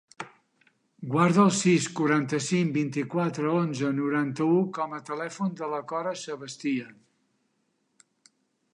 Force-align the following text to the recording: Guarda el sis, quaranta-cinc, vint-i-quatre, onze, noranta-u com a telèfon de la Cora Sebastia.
Guarda 1.15 1.43
el 1.49 1.51
sis, 1.57 1.89
quaranta-cinc, 1.99 2.73
vint-i-quatre, 2.79 3.45
onze, 3.59 3.93
noranta-u 4.01 4.59
com 4.81 4.99
a 5.01 5.05
telèfon 5.13 5.57
de 5.61 5.73
la 5.75 5.85
Cora 5.93 6.19
Sebastia. 6.27 6.91